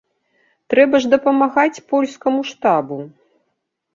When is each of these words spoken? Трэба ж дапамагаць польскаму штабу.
Трэба 0.73 0.95
ж 1.03 1.09
дапамагаць 1.13 1.83
польскаму 1.91 2.41
штабу. 2.53 2.97